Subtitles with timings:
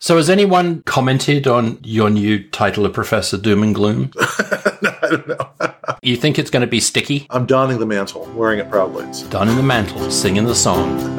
[0.00, 4.12] So, has anyone commented on your new title of Professor Doom and Gloom?
[4.16, 5.50] no, I don't know.
[6.02, 7.26] you think it's going to be sticky?
[7.30, 9.06] I'm donning the mantle, wearing it proudly.
[9.28, 11.00] Donning the mantle, singing the song.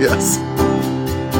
[0.00, 0.38] yes.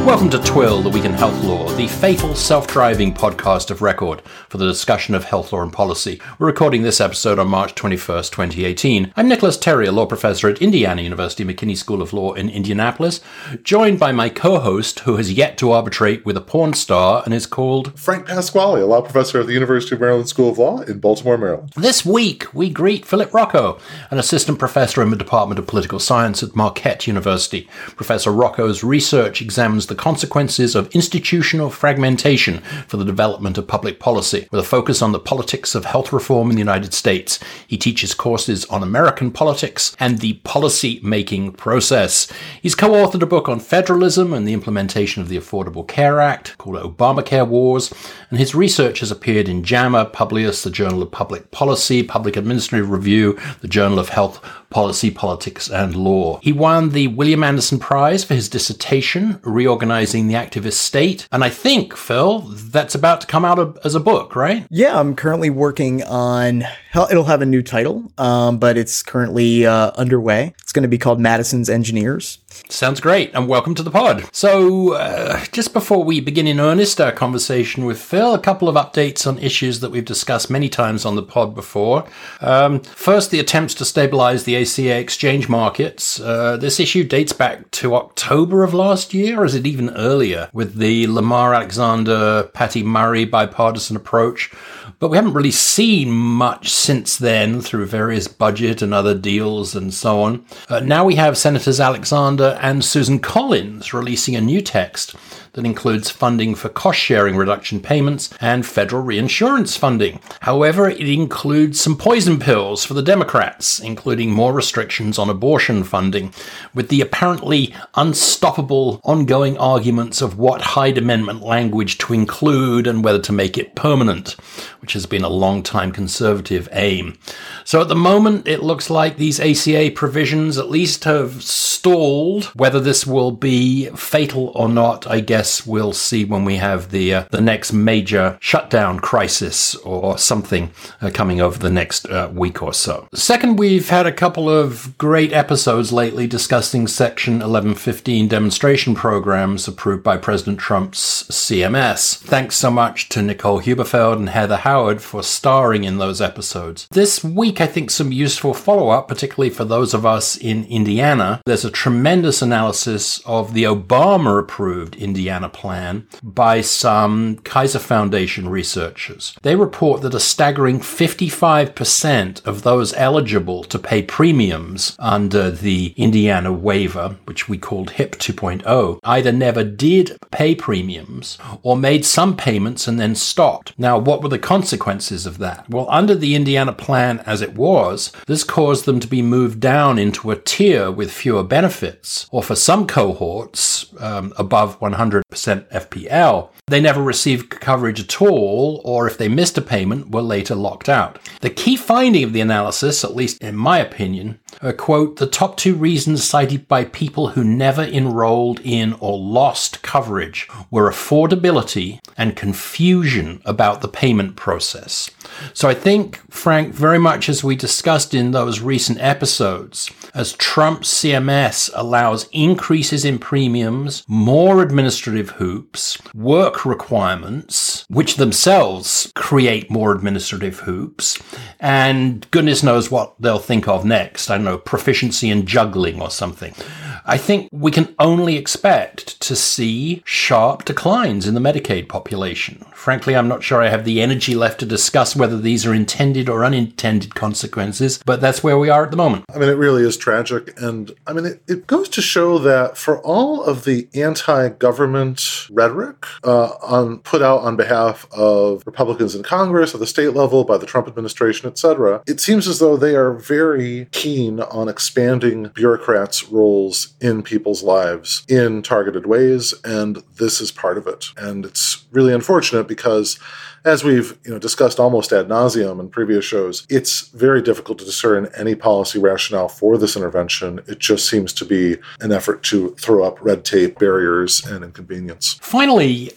[0.05, 4.59] Welcome to Twill, the Week in Health Law, the fatal self-driving podcast of record for
[4.59, 6.21] the discussion of health law and policy.
[6.41, 9.13] We're recording this episode on March 21st, 2018.
[9.15, 13.21] I'm Nicholas Terry, a law professor at Indiana University McKinney School of Law in Indianapolis,
[13.63, 17.47] joined by my co-host who has yet to arbitrate with a porn star and is
[17.47, 20.99] called Frank Pasquale, a law professor at the University of Maryland School of Law in
[20.99, 21.73] Baltimore, Maryland.
[21.77, 23.79] This week, we greet Philip Rocco,
[24.11, 27.69] an assistant professor in the Department of Political Science at Marquette University.
[27.95, 34.49] Professor Rocco's research examines the consequences of institutional fragmentation for the development of public policy,
[34.51, 37.39] with a focus on the politics of health reform in the United States.
[37.67, 42.33] He teaches courses on American politics and the policy making process.
[42.63, 46.57] He's co authored a book on federalism and the implementation of the Affordable Care Act
[46.57, 47.93] called Obamacare Wars,
[48.31, 52.89] and his research has appeared in JAMA, Publius, the Journal of Public Policy, Public Administrative
[52.89, 56.41] Review, the Journal of Health Policy, Politics, and Law.
[56.43, 59.39] He won the William Anderson Prize for his dissertation,
[59.83, 61.27] Reorganizing the Activist State.
[61.33, 64.65] And I think, Phil, that's about to come out as a book, right?
[64.71, 66.63] Yeah, I'm currently working on,
[66.95, 70.55] it'll have a new title, um, but it's currently uh, underway.
[70.61, 72.39] It's going to be called Madison's Engineers.
[72.69, 74.29] Sounds great, and welcome to the pod.
[74.33, 78.77] So, uh, just before we begin in earnest our conversation with Phil, a couple of
[78.77, 82.07] updates on issues that we've discussed many times on the pod before.
[82.41, 86.21] Um, first, the attempts to stabilize the ACA exchange markets.
[86.21, 90.49] Uh, this issue dates back to October of last year, or is it even earlier,
[90.53, 94.51] with the Lamar Alexander Patty Murray bipartisan approach?
[94.99, 99.93] But we haven't really seen much since then through various budget and other deals and
[99.93, 100.45] so on.
[100.69, 105.15] Uh, now we have Senators Alexander and Susan Collins releasing a new text
[105.55, 110.19] that includes funding for cost sharing reduction payments and federal reinsurance funding.
[110.41, 116.33] However, it includes some poison pills for the Democrats, including more restrictions on abortion funding,
[116.75, 123.21] with the apparently unstoppable ongoing arguments of what Hyde Amendment language to include and whether
[123.21, 124.33] to make it permanent,
[124.81, 127.19] which has been a long time conservative aim.
[127.65, 132.47] So at the moment, it looks like these ACA provisions at least have stalled.
[132.55, 137.15] Whether this will be fatal or not, I guess we'll see when we have the
[137.15, 140.71] uh, the next major shutdown crisis or something
[141.01, 143.09] uh, coming over the next uh, week or so.
[143.15, 150.03] Second, we've had a couple of great episodes lately discussing Section 1115 demonstration programs approved
[150.03, 152.17] by President Trump's CMS.
[152.17, 156.87] Thanks so much to Nicole Huberfeld and Heather Howard for starring in those episodes.
[156.91, 161.41] This week, I think some useful follow up, particularly for those of us in Indiana.
[161.47, 168.51] There's a tremendous analysis of the Obama approved Indiana Indiana plan by some Kaiser Foundation
[168.51, 169.35] researchers.
[169.41, 176.53] They report that a staggering 55% of those eligible to pay premiums under the Indiana
[176.53, 182.87] waiver, which we called HIP 2.0, either never did pay premiums or made some payments
[182.87, 183.73] and then stopped.
[183.79, 185.65] Now, what were the consequences of that?
[185.71, 189.99] Well, under the Indiana plan as it was, this caused them to be moved down
[189.99, 196.51] into a tier with fewer benefits, or for some cohorts um, above 100 100% FPL,
[196.67, 200.89] they never received coverage at all, or if they missed a payment, were later locked
[200.89, 201.19] out.
[201.41, 205.57] The key finding of the analysis, at least in my opinion, are quote, the top
[205.57, 212.37] two reasons cited by people who never enrolled in or lost coverage were affordability and
[212.37, 215.11] confusion about the payment process.
[215.53, 220.93] So I think, Frank, very much as we discussed in those recent episodes, as Trump's
[220.93, 230.61] CMS allows increases in premiums, more administrative hoops, work requirements, which themselves create more administrative
[230.61, 231.21] hoops,
[231.61, 234.31] and goodness knows what they'll think of next.
[234.31, 236.55] I don't know, proficiency in juggling or something.
[237.05, 242.65] I think we can only expect to see sharp declines in the Medicaid population.
[242.75, 246.29] Frankly, I'm not sure I have the energy left to discuss whether these are intended
[246.29, 249.25] or unintended consequences, but that's where we are at the moment.
[249.35, 250.53] I mean, it really is tragic.
[250.61, 255.49] And I mean, it, it goes to show that for all of the anti government
[255.51, 260.45] rhetoric uh, on put out on behalf of Republicans in Congress, at the state level,
[260.45, 265.49] by the Trump administration, etc., it seems as though they are very keen on expanding
[265.55, 271.07] bureaucrats' roles in people's lives in targeted ways, and this is part of it.
[271.17, 273.19] And it's really unfortunate because
[273.65, 277.85] as we've you know discussed almost ad nauseum in previous shows, it's very difficult to
[277.85, 280.61] discern any policy rationale for this intervention.
[280.67, 285.35] It just seems to be an effort to throw up red tape, barriers, and inconvenience.
[285.35, 286.13] Finally,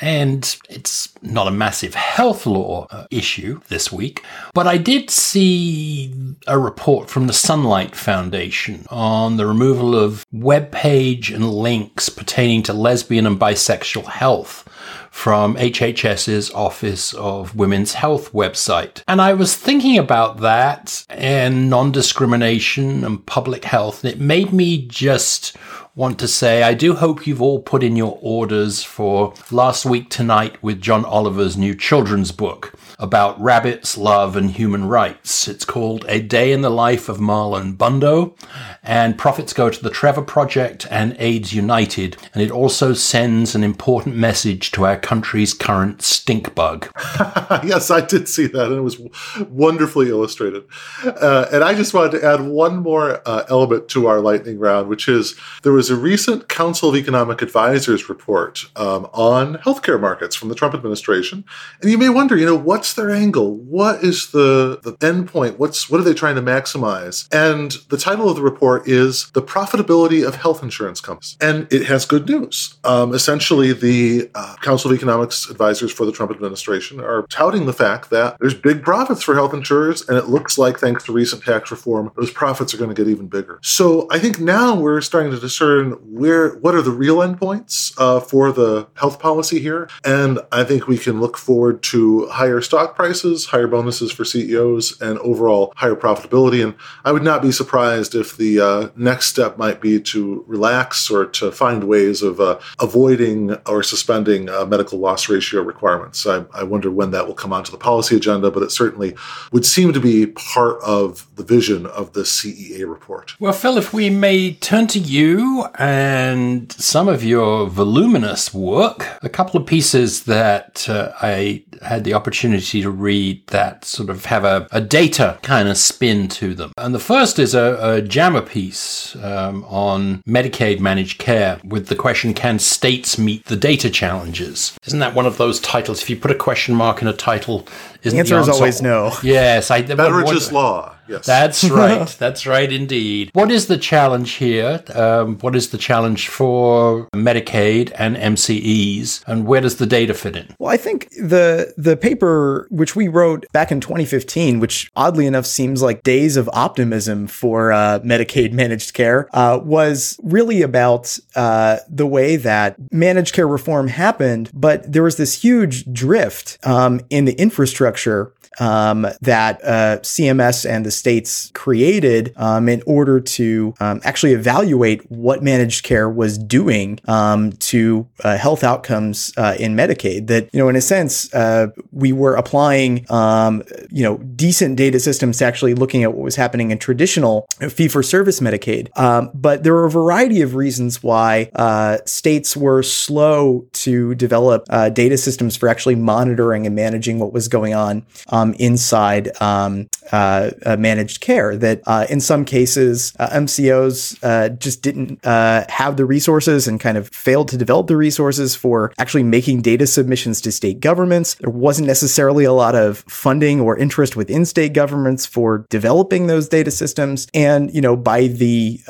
[0.00, 6.14] and it's not a massive health law uh, issue this week, but I did see
[6.46, 12.62] a report from the Sunlight Foundation on the removal of web page and links pertaining
[12.64, 14.68] to lesbian and bisexual health
[15.16, 19.02] from HHS's Office of Women's Health website.
[19.08, 24.52] And I was thinking about that and non discrimination and public health, and it made
[24.52, 25.56] me just
[25.96, 30.10] want to say I do hope you've all put in your orders for Last Week
[30.10, 35.48] Tonight with John Oliver's new children's book about rabbits, love, and human rights.
[35.48, 38.34] It's called A Day in the Life of Marlon Bundo,
[38.82, 42.16] and profits go to the Trevor Project and AIDS United.
[42.34, 46.88] And it also sends an important message to our country's current stink bug.
[47.64, 49.00] yes, I did see that, and it was
[49.48, 50.64] wonderfully illustrated.
[51.04, 54.88] Uh, and I just wanted to add one more uh, element to our lightning round,
[54.88, 60.34] which is there was a recent Council of Economic Advisors report um, on healthcare markets
[60.34, 61.44] from the Trump administration.
[61.80, 63.56] And you may wonder, you know, what's their angle?
[63.56, 65.58] What is the, the end point?
[65.58, 67.28] What's, what are they trying to maximize?
[67.32, 71.36] And the title of the report is The Profitability of Health Insurance Companies.
[71.40, 72.76] And it has good news.
[72.84, 77.72] Um, essentially, the uh, Council of Economics Advisors for the Trump administration are touting the
[77.72, 81.42] fact that there's big profits for health insurers, and it looks like, thanks to recent
[81.42, 83.58] tax reform, those profits are going to get even bigger.
[83.62, 88.20] So I think now we're starting to discern where what are the real endpoints uh,
[88.20, 92.94] for the health policy here, and I think we can look forward to higher stock
[92.96, 96.62] prices, higher bonuses for CEOs, and overall higher profitability.
[96.62, 96.74] And
[97.04, 101.26] I would not be surprised if the uh, next step might be to relax or
[101.26, 106.26] to find ways of uh, avoiding or suspending uh, medical loss ratio requirements.
[106.26, 109.14] I, I wonder when that will come onto the policy agenda, but it certainly
[109.52, 113.34] would seem to be part of the vision of the CEA report.
[113.40, 119.28] Well, Phil, if we may turn to you and some of your voluminous work, a
[119.28, 124.44] couple of pieces that uh, I had the opportunity to read that sort of have
[124.44, 126.72] a, a data kind of spin to them.
[126.76, 131.96] And the first is a, a JAMA piece um, on Medicaid managed care with the
[131.96, 134.76] question Can states meet the data challenges?
[134.86, 136.02] Isn't that one of those titles?
[136.02, 137.66] If you put a question mark in a title,
[138.02, 139.12] isn't the answer, the is always no.
[139.22, 139.82] Yes, I.
[139.82, 140.95] Betteridge's law.
[141.08, 141.26] Yes.
[141.26, 142.08] That's right.
[142.18, 143.30] That's right indeed.
[143.32, 144.82] What is the challenge here?
[144.94, 150.36] Um, what is the challenge for Medicaid and MCEs, and where does the data fit
[150.36, 150.54] in?
[150.58, 155.46] Well, I think the the paper which we wrote back in 2015, which oddly enough
[155.46, 161.78] seems like days of optimism for uh, Medicaid managed care, uh, was really about uh,
[161.88, 167.24] the way that managed care reform happened, but there was this huge drift um, in
[167.24, 174.00] the infrastructure um, that uh, CMS and the states created um, in order to um,
[174.04, 180.26] actually evaluate what managed care was doing um, to uh, health outcomes uh, in Medicaid.
[180.26, 185.00] That you know, in a sense, uh, we were applying um, you know decent data
[185.00, 188.88] systems to actually looking at what was happening in traditional fee for service Medicaid.
[189.34, 194.88] But there were a variety of reasons why uh, states were slow to develop uh,
[194.88, 198.04] data systems for actually monitoring and managing what was going on
[198.46, 201.56] um, inside um, uh, uh, managed care.
[201.56, 206.96] That uh, in some cases, uh, MCOs uh, just didn't have the resources and kind
[206.96, 211.34] of failed to develop the resources for actually making data submissions to state governments.
[211.34, 216.48] There wasn't necessarily a lot of funding or interest within state governments for developing those
[216.48, 217.26] data systems.
[217.34, 218.80] And, you know, by the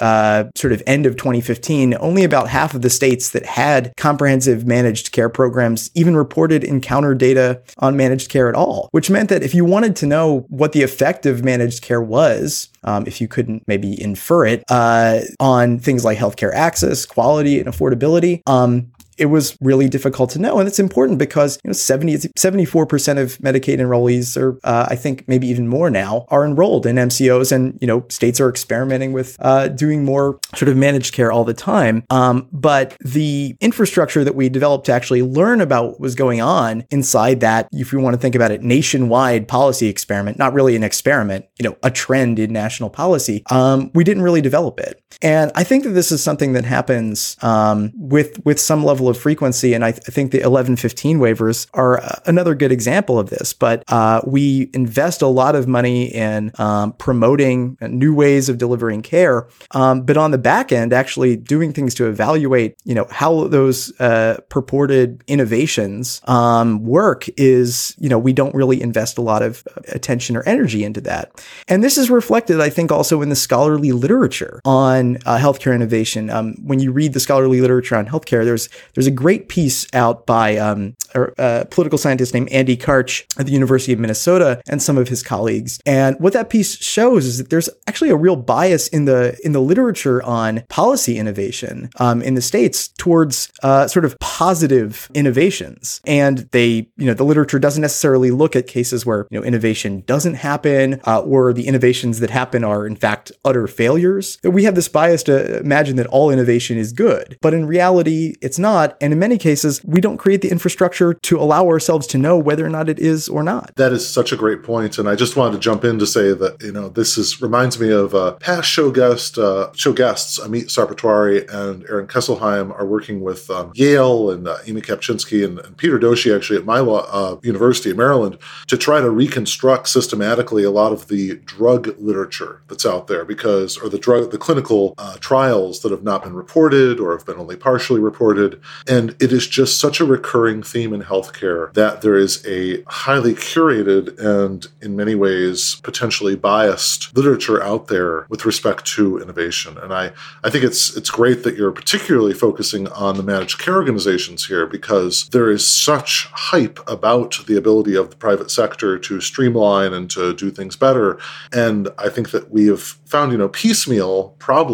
[0.54, 5.12] sort of end of 2015, only about half of the states that had comprehensive managed
[5.12, 9.54] care programs even reported encounter data on managed care at all, which meant that if
[9.54, 13.62] you wanted to know what the effect of managed care was, um, if you couldn't
[13.68, 19.56] maybe infer it, uh, on things like healthcare access, quality, and affordability, um, it was
[19.60, 20.58] really difficult to know.
[20.58, 25.26] And it's important because, you know, 70, 74% of Medicaid enrollees are, uh, I think
[25.28, 27.52] maybe even more now, are enrolled in MCOs.
[27.52, 31.44] And, you know, states are experimenting with uh, doing more sort of managed care all
[31.44, 32.04] the time.
[32.10, 36.84] Um, but the infrastructure that we developed to actually learn about what was going on
[36.90, 40.82] inside that, if you want to think about it, nationwide policy experiment, not really an
[40.82, 45.02] experiment, you know, a trend in national policy, um, we didn't really develop it.
[45.22, 49.18] And I think that this is something that happens um, with with some level of
[49.18, 49.72] frequency.
[49.74, 53.52] And I, th- I, think the 1115 waivers are another good example of this.
[53.52, 59.02] But uh, we invest a lot of money in um, promoting new ways of delivering
[59.02, 63.46] care, um, but on the back end, actually doing things to evaluate, you know, how
[63.48, 69.42] those uh, purported innovations um, work is, you know, we don't really invest a lot
[69.42, 71.44] of attention or energy into that.
[71.68, 76.30] And this is reflected, I think, also in the scholarly literature on uh, healthcare innovation.
[76.30, 80.26] Um, when you read the scholarly literature on healthcare, there's there's a great piece out
[80.26, 84.82] by um, a, a, political scientist named Andy Karch at the University of Minnesota and
[84.82, 85.78] some of his colleagues.
[85.86, 89.52] And what that piece shows is that there's actually a real bias in the in
[89.52, 96.00] the literature on policy innovation um, in the states towards uh, sort of positive innovations.
[96.06, 100.02] And they, you know, the literature doesn't necessarily look at cases where you know innovation
[100.06, 104.38] doesn't happen uh, or the innovations that happen are in fact utter failures.
[104.42, 108.58] We have this bias to imagine that all innovation is good, but in reality, it's
[108.58, 108.96] not.
[109.00, 112.64] And in many cases, we don't create the infrastructure to allow ourselves to know whether
[112.64, 113.72] or not it is or not.
[113.76, 116.32] That is such a great point, and I just wanted to jump in to say
[116.32, 120.38] that you know this is reminds me of uh, past show guest uh, show guests
[120.40, 125.58] Amit Sarpatwari and Aaron Kesselheim are working with um, Yale and uh, Amy Kapczynski and,
[125.60, 130.64] and, Peter Doshi actually at my uh, university in Maryland to try to reconstruct systematically
[130.64, 134.75] a lot of the drug literature that's out there because or the drug the clinical
[134.98, 139.32] uh, trials that have not been reported or have been only partially reported, and it
[139.32, 144.68] is just such a recurring theme in healthcare that there is a highly curated and
[144.82, 149.78] in many ways potentially biased literature out there with respect to innovation.
[149.78, 150.12] And I,
[150.44, 154.66] I think it's it's great that you're particularly focusing on the managed care organizations here
[154.66, 160.10] because there is such hype about the ability of the private sector to streamline and
[160.10, 161.18] to do things better.
[161.52, 164.65] And I think that we have found, you know, piecemeal problems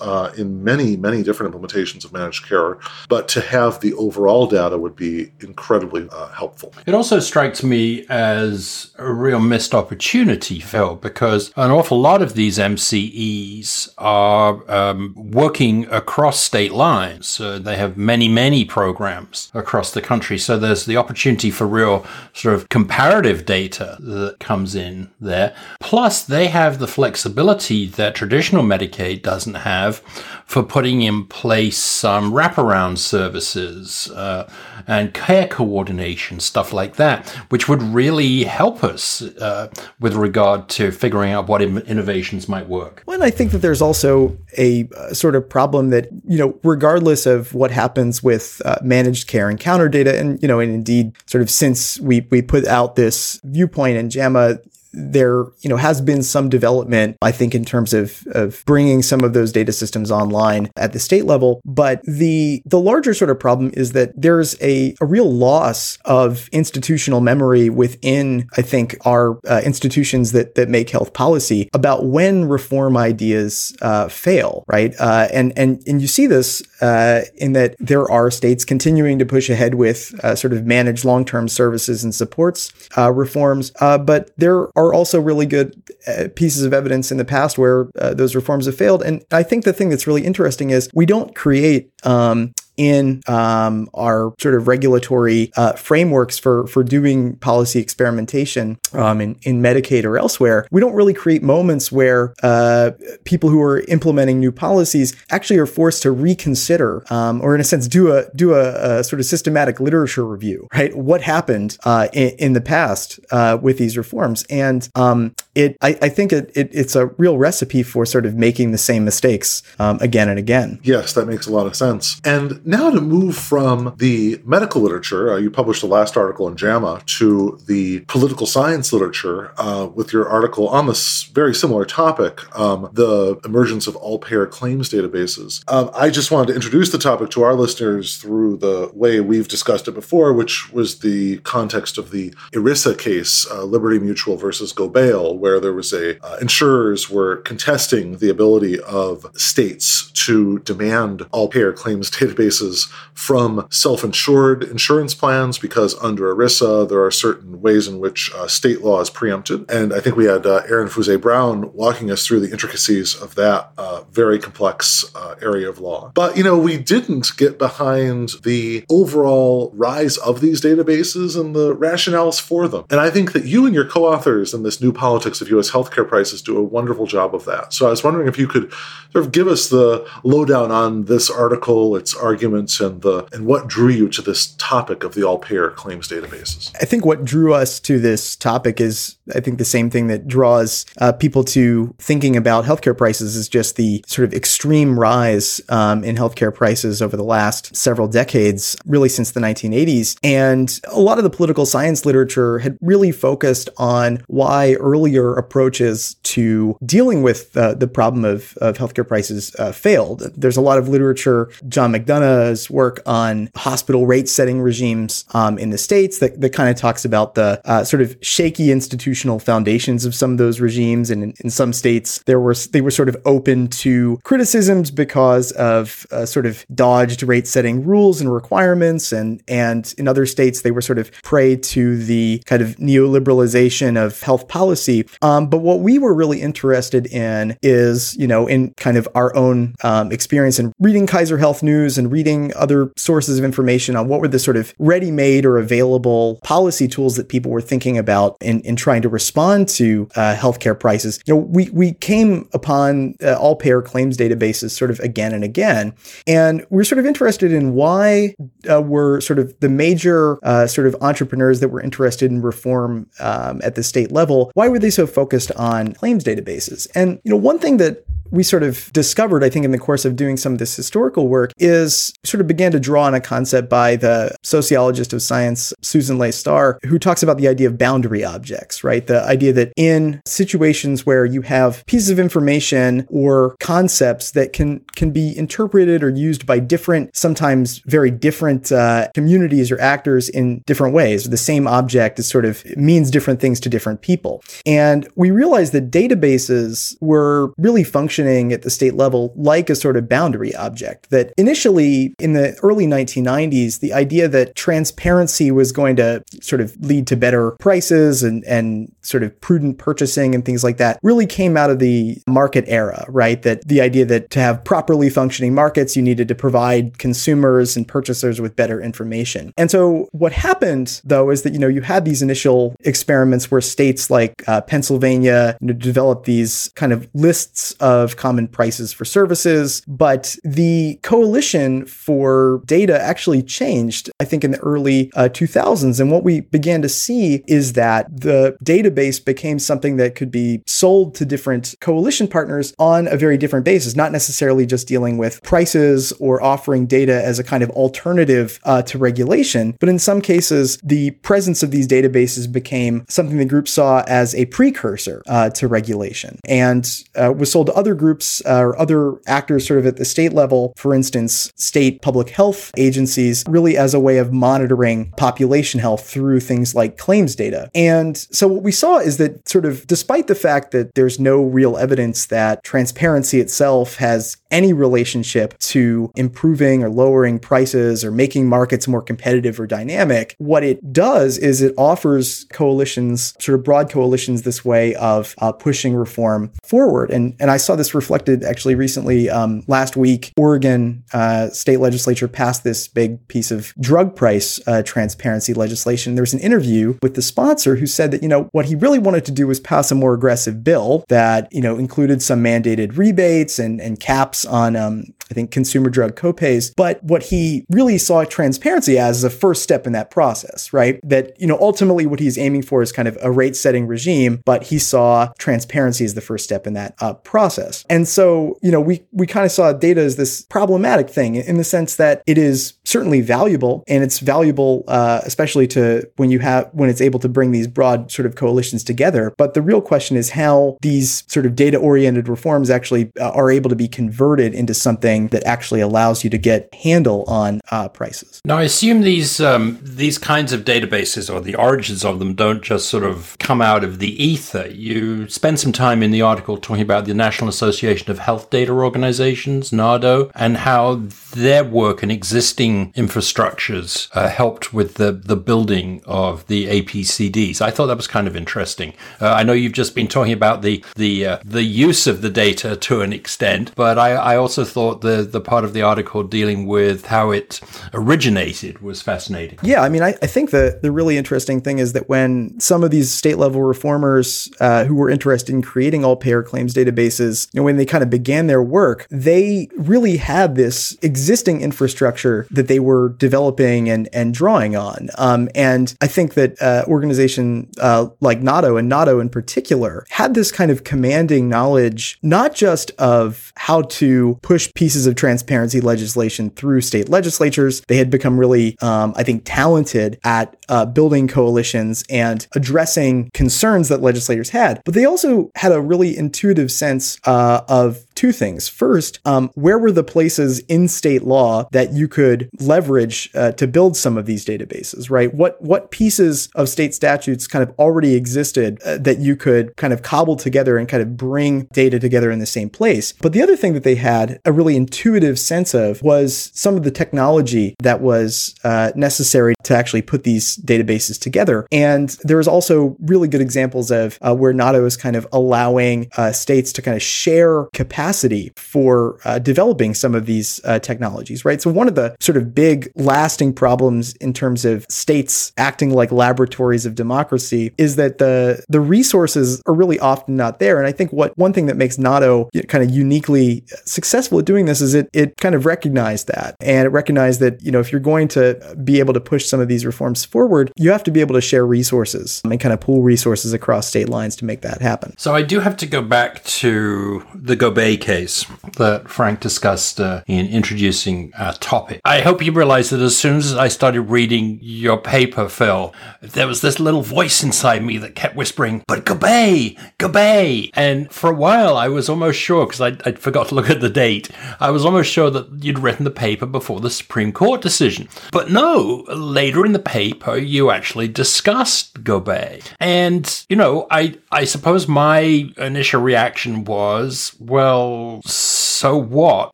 [0.00, 2.78] uh, in many, many different implementations of managed care.
[3.08, 6.72] But to have the overall data would be incredibly uh, helpful.
[6.86, 12.34] It also strikes me as a real missed opportunity, Phil, because an awful lot of
[12.34, 17.40] these MCEs are um, working across state lines.
[17.40, 20.38] Uh, they have many, many programs across the country.
[20.38, 25.54] So there's the opportunity for real sort of comparative data that comes in there.
[25.80, 29.98] Plus, they have the flexibility that traditional Medicaid doesn't have
[30.46, 34.48] for putting in place some wraparound services uh,
[34.86, 39.68] and care coordination, stuff like that, which would really help us uh,
[40.00, 43.02] with regard to figuring out what in- innovations might work.
[43.04, 47.26] Well, I think that there's also a uh, sort of problem that, you know, regardless
[47.26, 51.42] of what happens with uh, managed care encounter data, and, you know, and indeed, sort
[51.42, 54.58] of since we, we put out this viewpoint in JAMA,
[54.92, 59.22] there, you know, has been some development, I think, in terms of, of bringing some
[59.22, 61.60] of those data systems online at the state level.
[61.64, 66.48] But the, the larger sort of problem is that there's a, a real loss of
[66.52, 72.48] institutional memory within, I think, our uh, institutions that, that make health policy about when
[72.48, 74.94] reform ideas uh, fail, right?
[74.98, 79.26] Uh, and, and, and you see this uh, in that there are states continuing to
[79.26, 84.68] push ahead with uh, sort of managed long-term services and supports uh, reforms, but there
[84.78, 88.66] are also really good uh, pieces of evidence in the past where uh, those reforms
[88.66, 89.02] have failed.
[89.02, 93.90] And I think the thing that's really interesting is we don't create um, in um,
[93.92, 100.04] our sort of regulatory uh, frameworks for for doing policy experimentation um, in, in Medicaid
[100.04, 102.92] or elsewhere, we don't really create moments where uh,
[103.24, 107.64] people who are implementing new policies actually are forced to reconsider um, or, in a
[107.64, 110.68] sense, do a do a, a, sort of systematic literature review.
[110.72, 115.76] Right, what happened uh, in, in, the past uh, with these reforms, and um, it
[115.80, 119.04] I, I think it, it, it's a real recipe for sort of making the same
[119.04, 120.78] mistakes um, again and again.
[120.82, 122.20] Yes, that makes a lot of sense.
[122.24, 126.54] And now to move from the medical literature, uh, you published the last article in
[126.54, 132.44] JAMA, to the political science literature uh, with your article on this very similar topic,
[132.58, 135.64] um, the emergence of all payer claims databases.
[135.72, 139.48] Um, I just wanted to introduce the topic to our listeners through the way we've
[139.48, 144.74] discussed it before, which was the context of the ERISA case, uh, Liberty Mutual versus
[144.74, 151.26] Gobeille, where there was a uh, insurers were contesting the ability of states to demand
[151.32, 157.10] all payer claims database databases from self insured insurance plans because under ERISA, there are
[157.10, 159.70] certain ways in which uh, state law is preempted.
[159.70, 163.34] And I think we had uh, Erin Fuse Brown walking us through the intricacies of
[163.34, 166.12] that uh, very complex uh, area of law.
[166.14, 171.74] But, you know, we didn't get behind the overall rise of these databases and the
[171.74, 172.84] rationales for them.
[172.90, 175.70] And I think that you and your co authors in this new politics of U.S.
[175.70, 177.72] healthcare prices do a wonderful job of that.
[177.72, 178.72] So I was wondering if you could
[179.12, 182.14] sort of give us the lowdown on this article, its
[182.54, 186.74] and the and what drew you to this topic of the all payer claims databases.
[186.80, 190.26] I think what drew us to this topic is I think the same thing that
[190.26, 195.60] draws uh, people to thinking about healthcare prices is just the sort of extreme rise
[195.68, 200.16] um, in healthcare prices over the last several decades, really since the 1980s.
[200.22, 206.14] And a lot of the political science literature had really focused on why earlier approaches
[206.22, 210.20] to dealing with uh, the problem of, of healthcare prices uh, failed.
[210.36, 211.92] There's a lot of literature, John
[212.28, 216.76] McDonough's work on hospital rate setting regimes um, in the States that, that kind of
[216.76, 221.10] talks about the uh, sort of shaky institutional foundations of some of those regimes.
[221.10, 225.52] And in, in, some states, there were they were sort of open to criticisms because
[225.52, 229.12] of uh, sort of dodged rate setting rules and requirements.
[229.12, 233.96] And, and in other states, they were sort of prey to the kind of neoliberalization
[233.96, 235.08] of health policy.
[235.22, 239.34] Um, but what we were really interested in is, you know, in kind of our
[239.34, 244.08] own um, experience and reading Kaiser Health News and reading other sources of information on
[244.08, 247.96] what were the sort of ready made or available policy tools that people were thinking
[247.96, 251.20] about in, in trying to respond to uh, healthcare prices.
[251.26, 255.44] You know, we, we came upon uh, all payer claims databases sort of again and
[255.44, 255.94] again.
[256.26, 258.34] And we're sort of interested in why
[258.68, 263.08] uh, were sort of the major uh, sort of entrepreneurs that were interested in reform
[263.20, 266.88] um, at the state level, why were they so focused on claims databases?
[266.96, 270.04] And, you know, one thing that we sort of discovered, I think, in the course
[270.04, 273.20] of doing some of this historical work, is sort of began to draw on a
[273.20, 277.78] concept by the sociologist of science, Susan Leigh Star, who talks about the idea of
[277.78, 279.06] boundary objects, right?
[279.06, 284.80] The idea that in situations where you have pieces of information or concepts that can
[284.96, 290.62] can be interpreted or used by different, sometimes very different uh, communities or actors in
[290.66, 294.42] different ways, the same object is sort of means different things to different people.
[294.66, 299.74] And we realized that databases were really functioning functioning at the state level like a
[299.74, 301.10] sort of boundary object.
[301.10, 306.76] That initially, in the early 1990s, the idea that transparency was going to sort of
[306.80, 311.26] lead to better prices and, and sort of prudent purchasing and things like that really
[311.26, 313.42] came out of the market era, right?
[313.42, 317.86] That the idea that to have properly functioning markets, you needed to provide consumers and
[317.86, 319.52] purchasers with better information.
[319.56, 323.60] And so what happened though is that, you know, you had these initial experiments where
[323.60, 328.92] states like uh, Pennsylvania you know, developed these kind of lists of of common prices
[328.92, 329.82] for services.
[329.86, 336.00] But the coalition for data actually changed, I think, in the early uh, 2000s.
[336.00, 340.62] And what we began to see is that the database became something that could be
[340.66, 345.42] sold to different coalition partners on a very different basis, not necessarily just dealing with
[345.42, 349.76] prices or offering data as a kind of alternative uh, to regulation.
[349.80, 354.34] But in some cases, the presence of these databases became something the group saw as
[354.34, 359.18] a precursor uh, to regulation and uh, was sold to other groups uh, or other
[359.26, 363.94] actors sort of at the state level, for instance, state public health agencies, really as
[363.94, 367.70] a way of monitoring population health through things like claims data.
[367.74, 371.42] And so what we saw is that sort of despite the fact that there's no
[371.42, 378.48] real evidence that transparency itself has any relationship to improving or lowering prices or making
[378.48, 383.90] markets more competitive or dynamic, what it does is it offers coalitions, sort of broad
[383.90, 387.10] coalitions, this way of uh, pushing reform forward.
[387.10, 389.28] And, and I saw this reflected actually recently.
[389.30, 394.82] Um, last week, Oregon uh, state legislature passed this big piece of drug price uh,
[394.82, 396.14] transparency legislation.
[396.14, 398.98] There was an interview with the sponsor who said that, you know, what he really
[398.98, 402.96] wanted to do was pass a more aggressive bill that, you know, included some mandated
[402.96, 406.72] rebates and, and caps caps on, um, I think, consumer drug copays.
[406.76, 411.00] But what he really saw transparency as is a first step in that process, right?
[411.02, 414.42] That, you know, ultimately what he's aiming for is kind of a rate setting regime,
[414.44, 417.77] but he saw transparency as the first step in that uh, process.
[417.88, 421.56] And so, you know, we, we kind of saw data as this problematic thing in
[421.56, 426.38] the sense that it is certainly valuable and it's valuable, uh, especially to when you
[426.38, 429.32] have, when it's able to bring these broad sort of coalitions together.
[429.36, 433.50] But the real question is how these sort of data oriented reforms actually uh, are
[433.50, 437.60] able to be converted converted into something that actually allows you to get handle on
[437.70, 438.40] uh, prices.
[438.44, 442.62] Now, I assume these um, these kinds of databases or the origins of them don't
[442.62, 444.68] just sort of come out of the ether.
[444.68, 448.72] You spend some time in the article talking about the National Association of Health Data
[448.72, 456.00] Organizations, NAHDO, and how their work and existing infrastructures uh, helped with the, the building
[456.06, 457.60] of the APCDs.
[457.60, 458.94] I thought that was kind of interesting.
[459.20, 462.30] Uh, I know you've just been talking about the the uh, the use of the
[462.30, 466.22] data to an extent, but I, I also thought the the part of the article
[466.22, 467.60] dealing with how it
[467.92, 469.58] originated was fascinating.
[469.62, 472.84] Yeah, I mean, I, I think the the really interesting thing is that when some
[472.84, 477.47] of these state level reformers uh, who were interested in creating all payer claims databases,
[477.54, 482.68] know, when they kind of began their work, they really had this existing infrastructure that
[482.68, 485.08] they were developing and and drawing on.
[485.16, 490.34] Um, and I think that uh, organization uh, like NAHDO and NAHDO in particular had
[490.34, 496.50] this kind of commanding knowledge, not just of how to push pieces of transparency legislation
[496.50, 497.82] through state legislatures.
[497.88, 503.88] They had become really, um, I think, talented at uh, building coalitions and addressing concerns
[503.88, 504.82] that legislators had.
[504.84, 508.66] But they also had a really intuitive sense uh, of two things.
[508.68, 513.68] First, um, where were the places in state law that you could leverage uh, to
[513.68, 515.32] build some of these databases, right?
[515.32, 519.92] What what pieces of state statutes kind of already existed uh, that you could kind
[519.92, 523.12] of cobble together and kind of bring data together in the same place?
[523.22, 526.82] But the other thing that they had a really intuitive sense of was some of
[526.82, 531.68] the technology that was uh, necessary to actually put these databases together.
[531.70, 536.32] And there's also really good examples of uh, where NAHDO is kind of allowing uh,
[536.32, 538.07] states to kind of share capacity
[538.56, 541.60] for uh, developing some of these uh, technologies, right?
[541.60, 546.12] So one of the sort of big lasting problems in terms of states acting like
[546.12, 550.78] laboratories of democracy is that the the resources are really often not there.
[550.78, 554.66] And I think what one thing that makes NAHDO kind of uniquely successful at doing
[554.66, 557.92] this is it it kind of recognized that and it recognized that you know if
[557.92, 561.10] you're going to be able to push some of these reforms forward, you have to
[561.10, 564.62] be able to share resources and kind of pool resources across state lines to make
[564.62, 565.14] that happen.
[565.18, 570.22] So I do have to go back to the Gobeille case that Frank discussed uh,
[570.26, 572.00] in introducing our topic.
[572.04, 576.46] I hope you realize that as soon as I started reading your paper, Phil, there
[576.46, 580.70] was this little voice inside me that kept whispering, but Gobeille, Gobeille.
[580.74, 583.80] And for a while, I was almost sure, because I, I forgot to look at
[583.80, 584.30] the date,
[584.60, 588.08] I was almost sure that you'd written the paper before the Supreme Court decision.
[588.32, 592.60] But no, later in the paper, you actually discussed Gobeille.
[592.80, 595.18] And, you know, I, I suppose my
[595.56, 597.87] initial reaction was, well,
[598.24, 599.52] so what?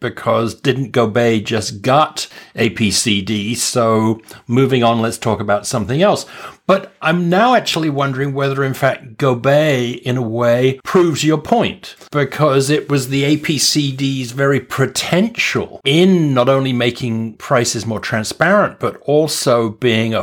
[0.00, 3.56] Because didn't Gobeille just gut APCD?
[3.56, 6.26] So moving on, let's talk about something else.
[6.66, 11.94] But I'm now actually wondering whether, in fact, Gobeille, in a way, proves your point,
[12.10, 18.96] because it was the APCD's very potential in not only making prices more transparent, but
[19.02, 20.22] also being a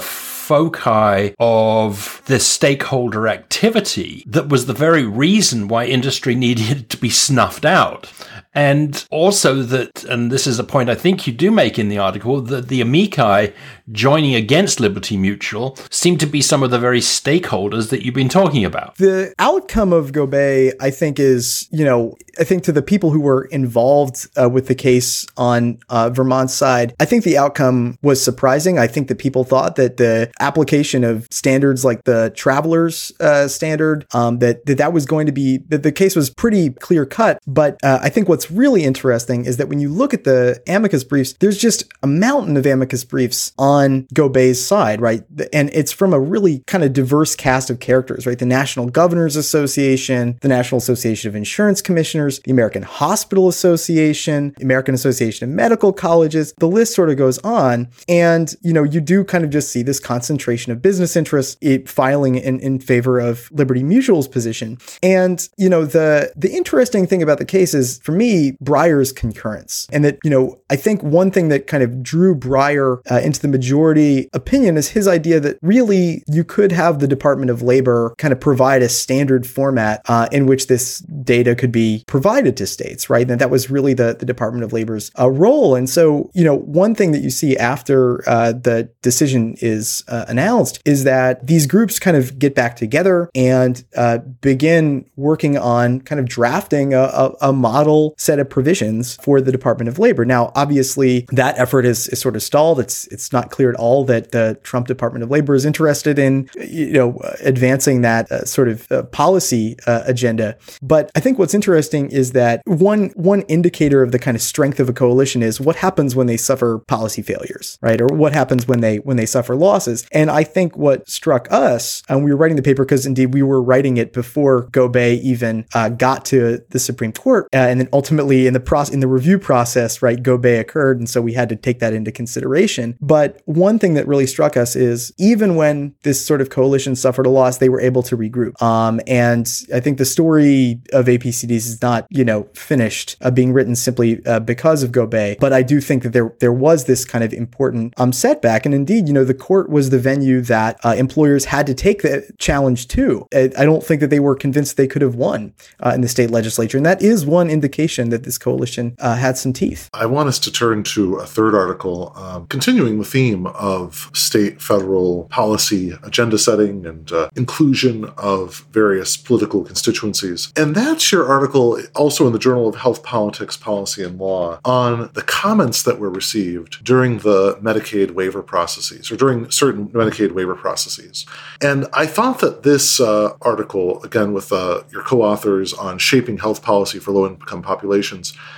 [0.51, 7.09] foci of the stakeholder activity that was the very reason why industry needed to be
[7.09, 8.11] snuffed out.
[8.53, 11.97] And also that, and this is a point I think you do make in the
[11.97, 13.53] article, that the amici
[13.91, 18.29] joining against Liberty Mutual seem to be some of the very stakeholders that you've been
[18.29, 18.95] talking about.
[18.95, 23.21] The outcome of Gobeille, I think, is, you know, I think to the people who
[23.21, 28.23] were involved uh, with the case on uh, Vermont's side, I think the outcome was
[28.23, 28.79] surprising.
[28.79, 34.05] I think that people thought that the application of standards like the travelers uh, standard,
[34.13, 37.39] um, that, that that was going to be, that the case was pretty clear cut.
[37.45, 41.03] But uh, I think what's really interesting is that when you look at the amicus
[41.03, 45.23] briefs, there's just a mountain of amicus briefs on Gobeille's side, right?
[45.53, 48.39] And it's from a really kind of diverse cast of characters, right?
[48.39, 54.95] The National Governors Association, the National Association of Insurance Commissioners, the American Hospital Association, American
[54.95, 56.51] Association of Medical Colleges.
[56.57, 57.89] The list sort of goes on.
[58.09, 62.35] And, you know, you do kind of just see this concentration of business interests filing
[62.35, 64.79] in, in favor of Liberty Mutual's position.
[65.03, 68.30] And, you know, the the interesting thing about the case is for me,
[68.63, 69.87] Breyer's concurrence.
[69.91, 73.41] And that, you know, I think one thing that kind of drew Breyer uh, into
[73.41, 78.13] the majority opinion is his idea that really you could have the Department of Labor
[78.17, 82.65] kind of provide a standard format uh, in which this data could be provided to
[82.67, 83.29] states, right?
[83.29, 85.75] And that was really the, the Department of Labor's uh, role.
[85.75, 90.25] And so, you know, one thing that you see after uh, the decision is uh,
[90.27, 96.01] announced is that these groups kind of get back together and uh, begin working on
[96.01, 100.23] kind of drafting a, a, a model set of provisions for the Department of Labor.
[100.25, 102.79] Now, obviously, that effort is, is sort of stalled.
[102.79, 106.47] It's it's not clear at all that the Trump Department of Labor is interested in
[106.55, 110.55] you know advancing that uh, sort of uh, policy uh, agenda.
[110.83, 114.79] But I think what's interesting is that one one indicator of the kind of strength
[114.79, 117.99] of a coalition is what happens when they suffer policy failures, right?
[117.99, 120.05] Or what happens when they when they suffer losses.
[120.11, 123.41] And I think what struck us, and we were writing the paper because indeed we
[123.41, 127.89] were writing it before Gobeille even uh, got to the Supreme Court, uh, and then
[127.91, 131.49] ultimately in the process in the review process, right, Gobeille occurred, and so we had
[131.49, 132.97] to take that into consideration.
[133.01, 137.25] But one thing that really struck us is even when this sort of coalition suffered
[137.25, 138.61] a loss, they were able to regroup.
[138.61, 143.53] Um, and I think the story of APCDs is not, you know, finished uh, being
[143.53, 147.05] written simply uh, because of Gobeille, but I do think that there there was this
[147.05, 150.79] kind of important um, setback, and indeed, you know, the court was the venue that
[150.83, 153.27] uh, employers had to take the challenge to.
[153.33, 156.07] I, I, don't think that they were convinced they could have won uh, in the
[156.07, 159.89] state legislature, and that is one indication that this coalition uh, had some teeth.
[159.93, 164.61] I want us to turn to a third article, um, continuing the theme of state
[164.61, 171.79] federal policy agenda setting and uh, inclusion of various political constituencies, and that's your article
[171.95, 176.09] also in the Journal of Health Politics, Policy, and Law on the comments that were
[176.09, 181.25] received during the Medicaid waiver processes or during certain Medicaid waiver processes.
[181.61, 186.37] And I thought that this uh, article, again, with uh, your co authors on shaping
[186.37, 187.90] health policy for low income populations,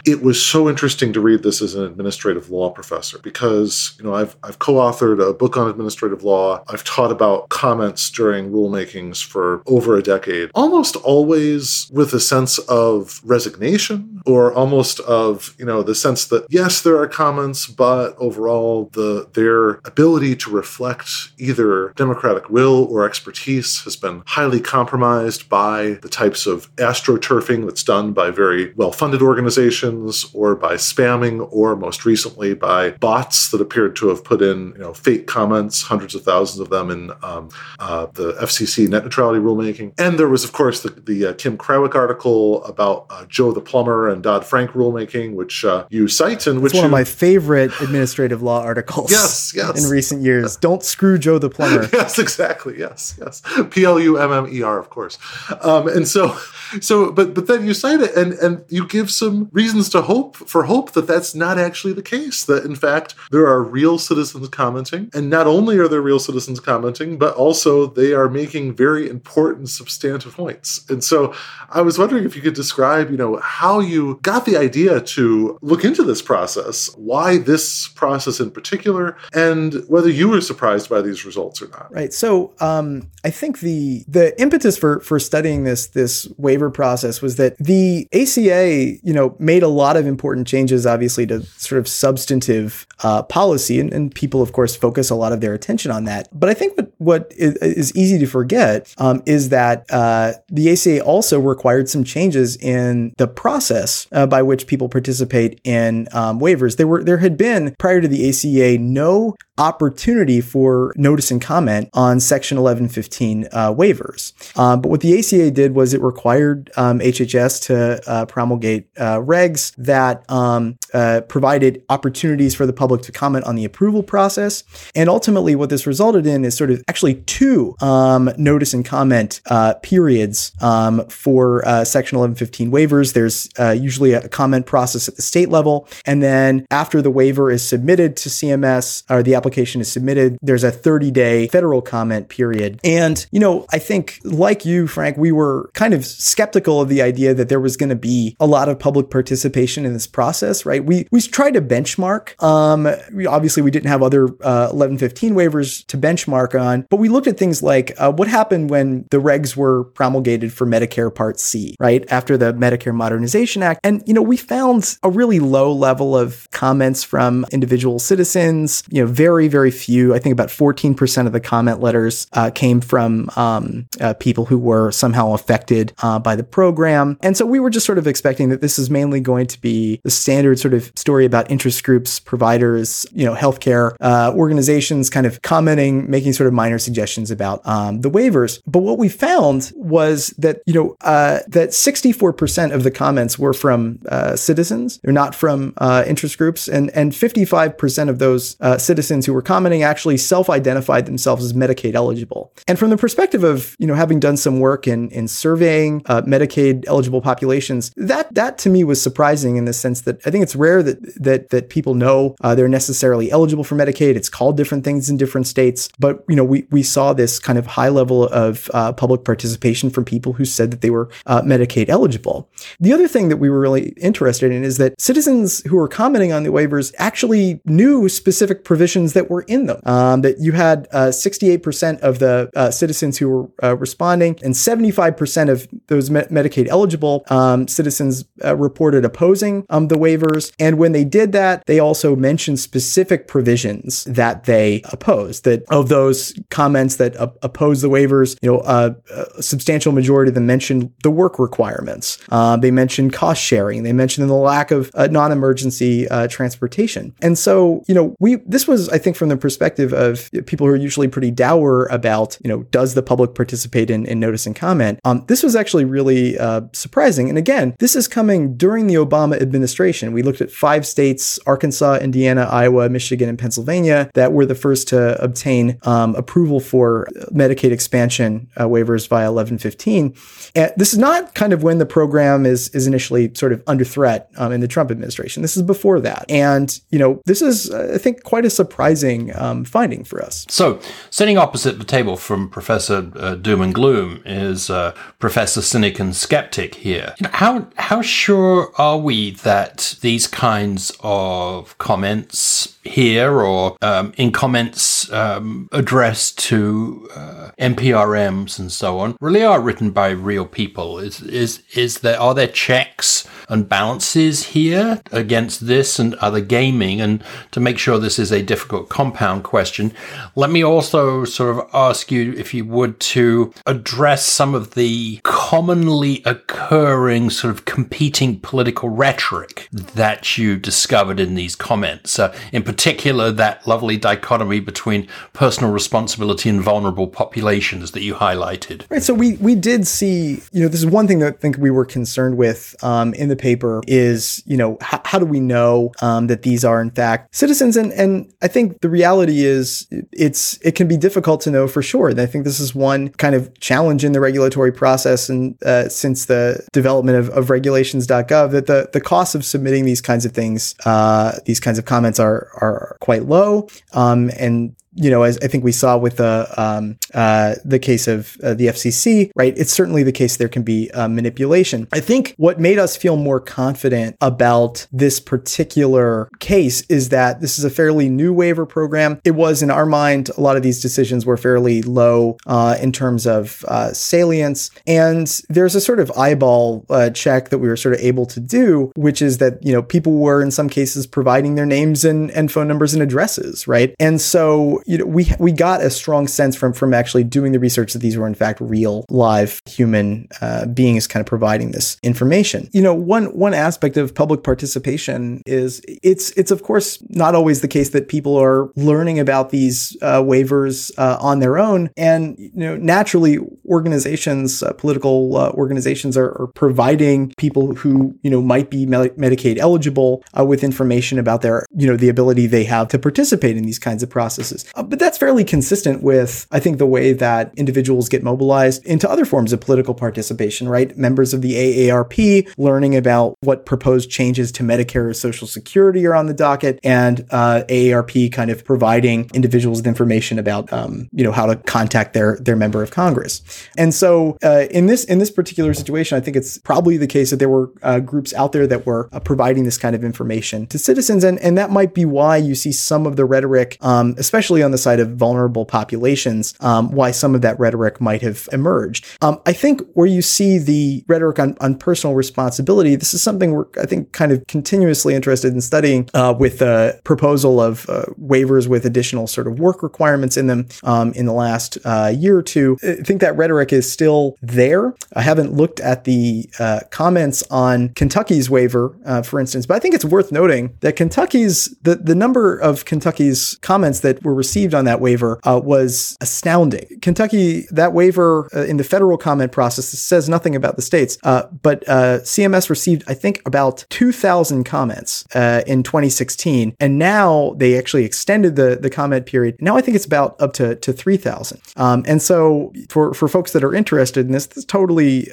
[0.05, 4.13] it was so interesting to read this as an administrative law professor because, you know,
[4.13, 6.63] I've, I've co authored a book on administrative law.
[6.67, 12.59] I've taught about comments during rulemakings for over a decade, almost always with a sense
[12.59, 18.15] of resignation or almost of, you know, the sense that, yes, there are comments, but
[18.17, 25.49] overall, the their ability to reflect either democratic will or expertise has been highly compromised
[25.49, 31.47] by the types of astroturfing that's done by very well funded organizations or by spamming
[31.51, 35.83] or most recently by bots that appeared to have put in you know fake comments,
[35.83, 39.93] hundreds of thousands of them in um, uh, the FCC net neutrality rulemaking.
[39.97, 43.61] And there was, of course, the, the uh, Kim Krawiec article about uh, Joe the
[43.61, 47.03] plumber and Dodd Frank rulemaking, which uh, you cite and which one you, of my
[47.03, 49.11] favorite administrative law articles.
[49.23, 49.83] Yes, yes.
[49.83, 51.87] In recent years, don't screw Joe the plumber.
[51.93, 52.79] yes, exactly.
[52.79, 53.43] Yes, yes.
[53.69, 55.19] P L U M M E R, of course.
[55.61, 56.35] Um, and so,
[56.81, 60.35] so, but but then you cite it, and and you give some reasons to hope
[60.35, 62.43] for hope that that's not actually the case.
[62.43, 66.59] That in fact there are real citizens commenting, and not only are there real citizens
[66.59, 70.85] commenting, but also they are making very important substantive points.
[70.89, 71.33] And so,
[71.69, 75.57] I was wondering if you could describe, you know, how you got the idea to
[75.61, 81.01] look into this process, why this process in particular, and whether you were surprised by
[81.01, 81.91] these results or not.
[81.91, 82.13] Right.
[82.13, 87.37] So um, I think the the impetus for for studying this this waiver process was
[87.37, 91.87] that the ACA, you know, made a lot of important changes, obviously, to sort of
[91.87, 96.03] substantive uh, policy, and, and, people, of course, focus a lot of their attention on
[96.05, 96.27] that.
[96.31, 101.03] But I think what what is, easy to forget um, is that uh, the ACA
[101.03, 106.77] also required some changes in the process uh, by which people participate in um, waivers.
[106.77, 111.89] There were there had been prior to the ACA no opportunity for notice and comment
[111.93, 114.33] on Section 1115 uh, waivers.
[114.57, 119.17] Um, but what the ACA did was it required um, HHS to uh, promulgate uh,
[119.17, 124.63] regs that um, uh, provided opportunities for the public to comment on the approval process.
[124.95, 129.41] And ultimately, what this resulted in is sort of actually two um, notice and comment
[129.47, 133.13] uh, periods um, for uh, Section 1115 waivers.
[133.13, 133.49] There's
[133.81, 135.87] usually a comment process at the state level.
[136.05, 140.63] And then after the waiver is submitted to CMS or the application is submitted, there's
[140.63, 142.79] a 30 day federal comment period.
[142.83, 147.01] And, you know, I think like you, Frank, we were kind of skeptical of the
[147.01, 150.65] idea that there was going to be a lot of public participation in this process,
[150.65, 150.82] right?
[150.85, 152.41] We, we tried to benchmark.
[152.41, 157.09] Um, we, obviously we didn't have other uh, 1115 waivers to benchmark on, but we
[157.09, 161.39] looked at things like uh, what happened when the regs were promulgated for Medicare Part
[161.39, 162.05] C, right?
[162.09, 163.79] After the Medicare Modernization Act.
[163.83, 169.01] And, you know, we found a really low level of comments from individual citizens, you
[169.01, 170.13] know, very very, very few.
[170.13, 174.57] I think about 14% of the comment letters uh, came from um, uh, people who
[174.57, 177.17] were somehow affected uh, by the program.
[177.21, 179.99] And so we were just sort of expecting that this is mainly going to be
[180.03, 185.25] the standard sort of story about interest groups, providers, you know, healthcare uh, organizations kind
[185.25, 188.61] of commenting, making sort of minor suggestions about um, the waivers.
[188.65, 193.53] But what we found was that you know uh, that 64% of the comments were
[193.53, 198.77] from uh, citizens, they're not from uh, interest groups, and and 55% of those uh,
[198.77, 202.51] citizens who were commenting actually self-identified themselves as Medicaid eligible.
[202.67, 206.21] And from the perspective of you know having done some work in in surveying uh,
[206.21, 210.43] Medicaid eligible populations, that that to me was surprising in the sense that I think
[210.43, 214.15] it's rare that that that people know uh, they're necessarily eligible for Medicaid.
[214.15, 217.59] It's called different things in different states, but you know we we saw this kind
[217.59, 221.41] of high level of uh, public participation from people who said that they were uh,
[221.41, 222.49] Medicaid eligible.
[222.79, 226.31] The other thing that we were really interested in is that citizens who were commenting
[226.31, 229.81] on the waivers actually knew specific provisions that were in them.
[229.85, 234.53] Um, that you had 68% uh, of the uh, citizens who were uh, responding and
[234.53, 240.42] 75% of those me- Medicaid eligible um, citizens reported opposing um, the waivers.
[240.59, 245.43] And when they did that, they also mentioned specific provisions that they opposed.
[245.45, 248.93] That of those comments that uh, oppose the waivers, you know, uh,
[249.37, 252.17] a substantial majority of them mentioned the work requirements.
[252.29, 253.83] Uh, they mentioned cost sharing.
[253.83, 257.13] They mentioned the lack of uh, non-emergency uh, transportation.
[257.21, 260.73] And so, you know, we this was, I think, from the perspective of people who
[260.73, 264.55] are usually pretty dour about, you know, does the public participate in, in notice and
[264.55, 264.99] comment?
[265.03, 267.29] Um, this was actually really uh, surprising.
[267.29, 270.13] And again, this is coming during the Obama administration.
[270.13, 274.87] We looked at five states: Arkansas, Indiana, Iowa, Michigan, and Pennsylvania that were the first
[274.89, 280.15] to obtain um, approval for Medicaid expansion uh, waivers via 1115.
[280.55, 283.83] And this is not kind of when the program is is initially sort of under
[283.83, 285.41] threat um, in the Trump administration.
[285.41, 289.35] This is before that, and you know this is uh, I think quite a surprising
[289.35, 290.45] um, finding for us.
[290.49, 295.99] So sitting opposite the table from Professor uh, Doom and Gloom is uh, Professor Cynic
[295.99, 297.13] and Skeptic here.
[297.19, 304.13] You know, how how sure are we that these kinds of comments here or um,
[304.17, 310.45] in comments um, addressed to uh, NPRMs and so on really are written by real
[310.45, 310.99] people?
[310.99, 317.01] Is is is there are there checks and balances here against this and other gaming?
[317.01, 319.93] And to make sure this is a difficult compound question,
[320.35, 325.19] let me also sort of ask you if you would to address some of the
[325.23, 332.19] commonly occurring sort of competing political rhetoric that you discovered in these comments.
[332.19, 338.85] Uh, in particular, that lovely dichotomy between personal responsibility and vulnerable populations that you highlighted.
[338.89, 339.03] Right.
[339.03, 341.69] So we we did see, you know, this is one thing that I think we
[341.69, 345.91] were concerned with um, in the paper is, you know, h- how do we know
[346.01, 347.77] um, that these are in fact citizens?
[347.77, 351.83] And and I think the reality is it's it can be difficult to know for
[351.83, 352.09] sure.
[352.09, 355.89] And I think this is one kind of challenge in the regulatory process and uh,
[355.89, 360.31] since the development of, of regulations.gov that the the cost of submitting these kinds of
[360.31, 362.62] things, uh, these kinds of comments are are
[362.99, 363.67] quite low.
[363.93, 368.07] Um, and you know, as I think we saw with the um, uh, the case
[368.07, 369.53] of uh, the FCC, right?
[369.57, 371.87] It's certainly the case there can be uh, manipulation.
[371.91, 377.57] I think what made us feel more confident about this particular case is that this
[377.57, 379.19] is a fairly new waiver program.
[379.23, 382.91] It was, in our mind, a lot of these decisions were fairly low uh, in
[382.91, 387.77] terms of uh, salience, and there's a sort of eyeball uh, check that we were
[387.77, 391.07] sort of able to do, which is that you know people were in some cases
[391.07, 393.95] providing their names and, and phone numbers and addresses, right?
[393.99, 397.59] And so you know, we we got a strong sense from from actually doing the
[397.59, 401.97] research that these were in fact real, live human uh, beings, kind of providing this
[402.03, 402.69] information.
[402.73, 407.61] You know, one one aspect of public participation is it's it's of course not always
[407.61, 412.37] the case that people are learning about these uh, waivers uh, on their own, and
[412.37, 418.41] you know, naturally, organizations, uh, political uh, organizations, are, are, providing people who you know
[418.41, 422.87] might be Medicaid eligible uh, with information about their you know the ability they have
[422.89, 424.65] to participate in these kinds of processes.
[424.75, 429.09] Uh, but that's fairly consistent with, I think, the way that individuals get mobilized into
[429.09, 430.95] other forms of political participation, right?
[430.97, 436.15] Members of the AARP learning about what proposed changes to Medicare or Social Security are
[436.15, 441.23] on the docket, and uh, AARP kind of providing individuals with information about, um, you
[441.23, 443.41] know, how to contact their their member of Congress.
[443.77, 447.29] And so, uh, in this in this particular situation, I think it's probably the case
[447.29, 450.65] that there were uh, groups out there that were uh, providing this kind of information
[450.67, 454.15] to citizens, and and that might be why you see some of the rhetoric, um,
[454.17, 458.47] especially on the side of vulnerable populations, um, why some of that rhetoric might have
[458.51, 459.05] emerged.
[459.21, 463.51] Um, I think where you see the rhetoric on, on personal responsibility, this is something
[463.51, 468.05] we're, I think, kind of continuously interested in studying uh, with the proposal of uh,
[468.19, 472.37] waivers with additional sort of work requirements in them um, in the last uh, year
[472.37, 472.77] or two.
[472.83, 474.95] I think that rhetoric is still there.
[475.13, 479.79] I haven't looked at the uh, comments on Kentucky's waiver, uh, for instance, but I
[479.79, 484.52] think it's worth noting that Kentucky's, the, the number of Kentucky's comments that were received
[484.53, 486.85] received on that waiver uh, was astounding.
[487.01, 491.43] Kentucky, that waiver uh, in the federal comment process says nothing about the states, uh,
[491.63, 497.77] but uh, CMS received, I think, about 2,000 comments uh, in 2016, and now they
[497.77, 499.55] actually extended the the comment period.
[499.59, 501.59] Now I think it's about up to to 3,000.
[501.75, 505.29] Um, and so for for folks that are interested in this, this is totally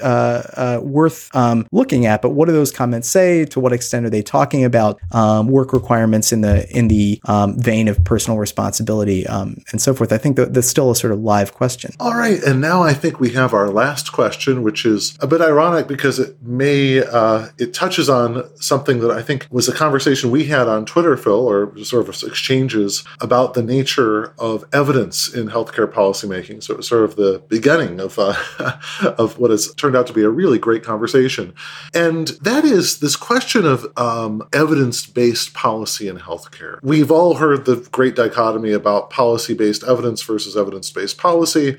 [0.81, 2.23] worth um, looking at.
[2.23, 3.45] But what do those comments say?
[3.47, 7.61] To what extent are they talking about um, work requirements in the in the um,
[7.61, 10.13] vein of personal responsibility um, and so forth?
[10.13, 11.93] I think that that's still a sort of live question.
[12.01, 15.41] All right, and now I think we have our last question, which is a bit
[15.41, 20.31] ironic because it may uh, it touches on something that I think was a conversation
[20.31, 25.49] we had on Twitter, Phil, or sort of exchanges about the nature of evidence in
[25.49, 26.63] healthcare policymaking.
[26.63, 28.35] So it was sort of the beginning of uh,
[29.19, 31.55] of what has turned out to be a really great conversation,
[31.95, 36.79] and that is this question of um, evidence based policy in healthcare.
[36.83, 41.79] We've all heard the great dichotomy about policy based evidence versus evidence based policy.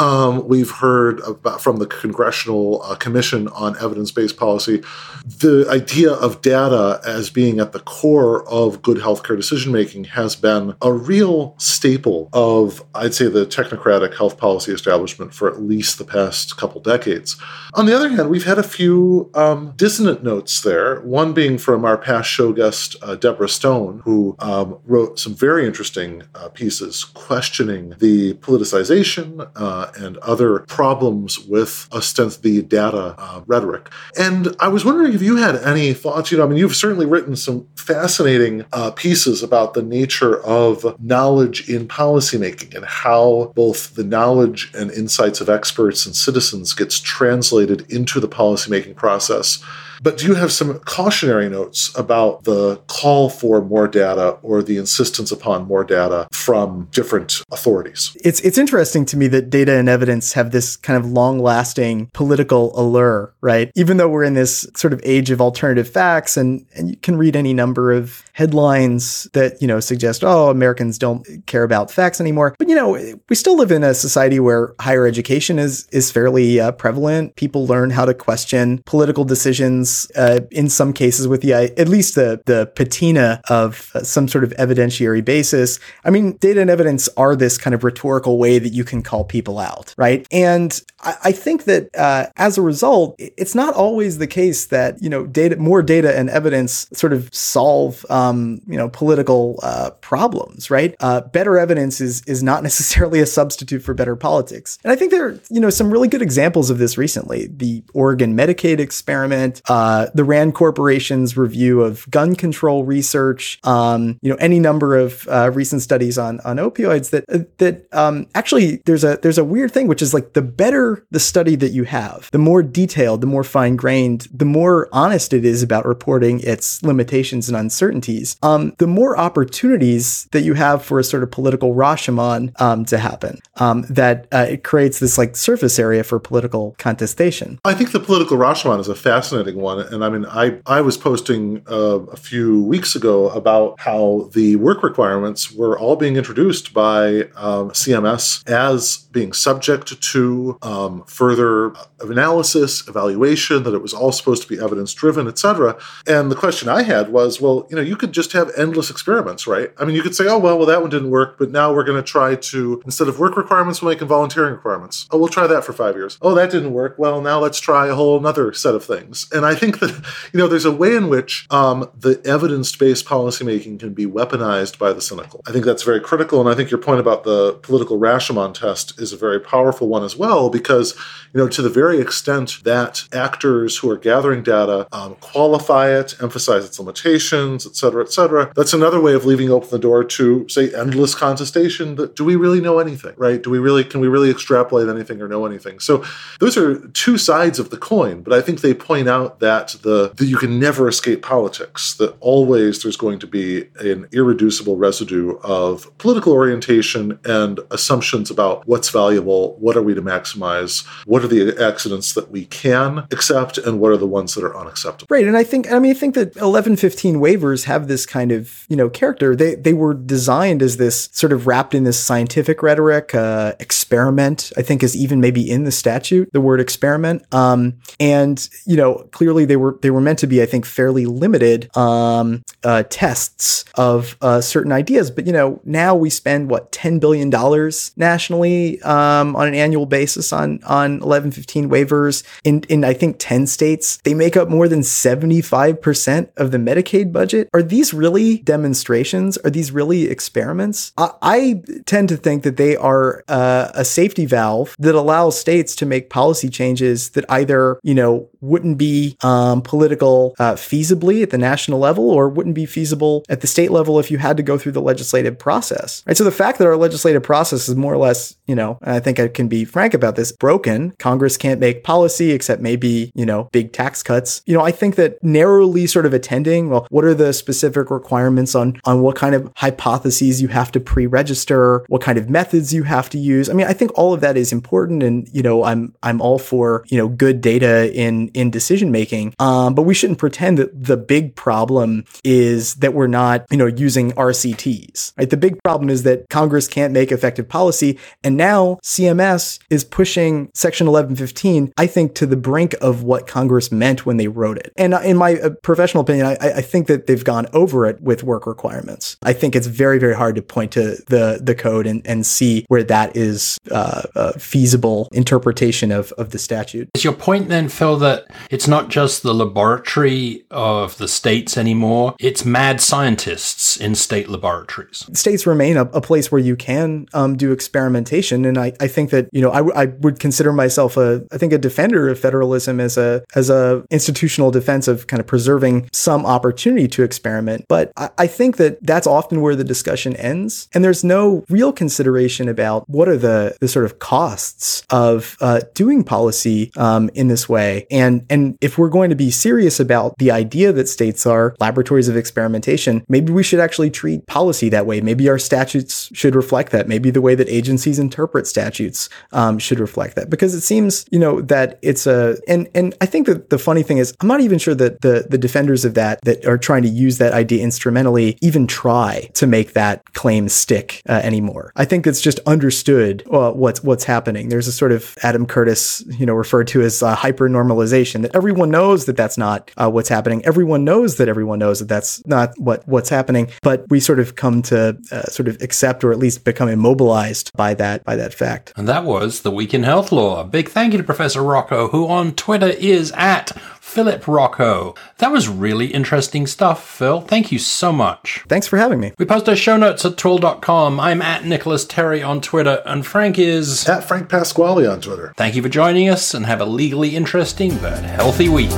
[0.00, 4.82] Um, we've heard about from the Congressional uh, Commission on Evidence Based Policy
[5.24, 10.36] the idea of data as being at the core of good healthcare decision making has
[10.36, 15.98] been a real staple of, I'd say, the technocratic health policy establishment for at least
[15.98, 17.36] the past couple decades.
[17.74, 21.84] On the other hand, we've had a few um, dissonant notes there, one being from
[21.84, 27.04] our past show guest, uh, Deborah Stone, who um, wrote some very interesting uh, pieces
[27.04, 29.50] questioning the politicization.
[29.96, 33.88] And other problems with ostensibly the data uh, rhetoric.
[34.18, 36.30] And I was wondering if you had any thoughts.
[36.30, 40.98] You know, I mean, you've certainly written some fascinating uh, pieces about the nature of
[41.00, 46.98] knowledge in policymaking and how both the knowledge and insights of experts and citizens gets
[46.98, 49.62] translated into the policymaking process.
[50.02, 54.78] But do you have some cautionary notes about the call for more data or the
[54.78, 58.16] insistence upon more data from different authorities?
[58.24, 62.78] It's it's interesting to me that data and evidence have this kind of long-lasting political
[62.80, 63.70] allure, right?
[63.74, 67.18] Even though we're in this sort of age of alternative facts and and you can
[67.18, 72.20] read any number of headlines that, you know, suggest oh, Americans don't care about facts
[72.20, 72.54] anymore.
[72.58, 72.98] But you know,
[73.28, 77.36] we still live in a society where higher education is is fairly uh, prevalent.
[77.36, 82.14] People learn how to question political decisions uh, in some cases with the at least
[82.14, 85.78] the the patina of uh, some sort of evidentiary basis.
[86.04, 89.24] I mean, data and evidence are this kind of rhetorical way that you can call
[89.24, 90.26] people out, right?
[90.30, 95.02] And I, I think that uh, as a result, it's not always the case that
[95.02, 99.90] you know data, more data and evidence sort of solve um, you know political uh,
[100.00, 100.94] problems, right?
[101.00, 105.10] Uh, better evidence is is not necessarily a substitute for better politics, and I think
[105.10, 107.46] there are you know some really good examples of this recently.
[107.46, 109.62] The Oregon Medicaid experiment.
[109.80, 114.96] Uh, uh, the Rand Corporation's review of gun control research, um, you know, any number
[114.96, 117.24] of uh, recent studies on on opioids that
[117.58, 121.20] that um, actually there's a there's a weird thing which is like the better the
[121.20, 125.44] study that you have, the more detailed, the more fine grained, the more honest it
[125.44, 130.98] is about reporting its limitations and uncertainties, um, the more opportunities that you have for
[130.98, 133.38] a sort of political Rashomon um, to happen.
[133.56, 137.58] Um, that uh, it creates this like surface area for political contestation.
[137.64, 139.92] I think the political Rashomon is a fascinating one one.
[139.92, 144.56] And I mean, I, I was posting uh, a few weeks ago about how the
[144.56, 151.72] work requirements were all being introduced by um, CMS as being subject to um, further
[152.00, 155.78] analysis, evaluation, that it was all supposed to be evidence driven, et cetera.
[156.06, 159.46] And the question I had was, well, you know, you could just have endless experiments,
[159.46, 159.72] right?
[159.78, 161.84] I mean, you could say, oh, well, well, that one didn't work, but now we're
[161.84, 165.06] going to try to, instead of work requirements, we'll make volunteering requirements.
[165.10, 166.18] Oh, we'll try that for five years.
[166.22, 166.98] Oh, that didn't work.
[166.98, 169.26] Well, now let's try a whole other set of things.
[169.32, 169.92] And I think that,
[170.32, 174.78] you know, there's a way in which um, the evidence based policymaking can be weaponized
[174.84, 175.38] by the cynical.
[175.48, 176.40] I think that's very critical.
[176.40, 180.04] And I think your point about the political Rashomon test is a very powerful one
[180.10, 180.88] as well, because,
[181.32, 182.92] you know, to the very extent that
[183.28, 188.42] actors who are gathering data um, qualify it, emphasize its limitations, et cetera, et cetera,
[188.56, 192.36] that's another way of leaving open the door to, say, endless contestation that do we
[192.44, 193.40] really know anything, right?
[193.44, 195.76] Do we really, can we really extrapolate anything or know anything?
[195.88, 195.92] So
[196.40, 196.70] those are
[197.04, 199.49] two sides of the coin, but I think they point out that
[199.82, 204.76] the that you can never escape politics, that always there's going to be an irreducible
[204.76, 211.24] residue of political orientation and assumptions about what's valuable, what are we to maximize, what
[211.24, 215.14] are the accidents that we can accept, and what are the ones that are unacceptable.
[215.14, 215.26] Right.
[215.26, 218.76] And I think I mean I think that 1115 waivers have this kind of, you
[218.76, 219.34] know, character.
[219.34, 224.52] They they were designed as this sort of wrapped in this scientific rhetoric, uh, experiment,
[224.56, 227.24] I think is even maybe in the statute, the word experiment.
[227.32, 230.66] Um, and, you know, clearly clearly they were they were meant to be, I think,
[230.66, 235.10] fairly limited um, uh, tests of uh, certain ideas.
[235.10, 239.86] But you know, now we spend what ten billion dollars nationally um, on an annual
[239.86, 243.98] basis on on eleven fifteen waivers in in I think ten states.
[243.98, 247.48] They make up more than seventy five percent of the Medicaid budget.
[247.54, 249.38] Are these really demonstrations?
[249.38, 250.92] Are these really experiments?
[250.98, 255.76] I, I tend to think that they are uh, a safety valve that allows states
[255.76, 261.30] to make policy changes that either you know wouldn't be um, political uh, feasibly at
[261.30, 264.42] the national level or wouldn't be feasible at the state level if you had to
[264.42, 266.02] go through the legislative process.
[266.06, 266.16] Right.
[266.16, 269.18] So the fact that our legislative process is more or less, you know, I think
[269.18, 270.92] I can be frank about this, broken.
[270.98, 274.42] Congress can't make policy except maybe, you know, big tax cuts.
[274.46, 278.54] You know, I think that narrowly sort of attending, well, what are the specific requirements
[278.54, 282.82] on on what kind of hypotheses you have to pre-register, what kind of methods you
[282.84, 283.48] have to use.
[283.48, 286.38] I mean, I think all of that is important and, you know, I'm I'm all
[286.38, 289.34] for, you know, good data in in decision making.
[289.38, 293.66] Um, but we shouldn't pretend that the big problem is that we're not, you know,
[293.66, 295.12] using RCTs.
[295.16, 295.30] Right?
[295.30, 300.50] The big problem is that Congress can't make effective policy, and now CMS is pushing
[300.54, 304.72] Section 1115, I think, to the brink of what Congress meant when they wrote it.
[304.76, 308.00] And uh, in my uh, professional opinion, I, I think that they've gone over it
[308.00, 309.16] with work requirements.
[309.22, 312.64] I think it's very, very hard to point to the the code and, and see
[312.68, 316.88] where that is uh, a feasible interpretation of, of the statute.
[316.94, 318.19] Is your point then, Phil, that
[318.50, 325.06] it's not just the laboratory of the states anymore, it's mad scientists in state laboratories.
[325.12, 328.44] States remain a, a place where you can um, do experimentation.
[328.44, 331.38] And I, I think that, you know, I, w- I would consider myself a, I
[331.38, 335.88] think a defender of federalism as a, as a institutional defense of kind of preserving
[335.92, 337.64] some opportunity to experiment.
[337.68, 340.68] But I, I think that that's often where the discussion ends.
[340.74, 345.60] And there's no real consideration about what are the, the sort of costs of uh,
[345.74, 347.86] doing policy um, in this way.
[347.90, 352.08] And, and if we're going to be serious about the idea that states are laboratories
[352.08, 355.00] of experimentation, maybe we should actually treat policy that way.
[355.00, 356.88] Maybe our statutes should reflect that.
[356.88, 360.30] Maybe the way that agencies interpret statutes um, should reflect that.
[360.30, 363.82] Because it seems, you know, that it's a and and I think that the funny
[363.82, 366.82] thing is, I'm not even sure that the the defenders of that that are trying
[366.82, 371.72] to use that idea instrumentally even try to make that claim stick uh, anymore.
[371.76, 374.48] I think it's just understood uh, what's what's happening.
[374.48, 378.34] There's a sort of Adam Curtis, you know, referred to as uh, hyper normalization that
[378.34, 380.44] everyone knows that that's not uh, what's happening.
[380.44, 383.50] Everyone knows that everyone knows that that's not what what's happening.
[383.62, 387.50] But we sort of come to uh, sort of accept or at least become immobilized
[387.56, 388.72] by that by that fact.
[388.76, 390.44] And that was the week in health law.
[390.44, 393.52] Big thank you to Professor Rocco, who on Twitter is at
[393.90, 394.94] Philip Rocco.
[395.18, 397.22] That was really interesting stuff, Phil.
[397.22, 398.44] Thank you so much.
[398.48, 399.12] Thanks for having me.
[399.18, 401.00] We post our show notes at twihl.com.
[401.00, 405.34] I'm at Nicholas Terry on Twitter, and Frank is at Frank Pasquale on Twitter.
[405.36, 408.70] Thank you for joining us, and have a legally interesting but healthy week.